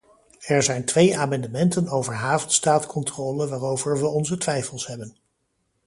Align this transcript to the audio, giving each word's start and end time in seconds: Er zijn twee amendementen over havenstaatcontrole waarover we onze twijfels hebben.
Er 0.45 0.63
zijn 0.63 0.85
twee 0.85 1.17
amendementen 1.17 1.87
over 1.89 2.13
havenstaatcontrole 2.13 3.47
waarover 3.47 3.97
we 3.97 4.07
onze 4.07 4.37
twijfels 4.37 4.87
hebben. 4.87 5.17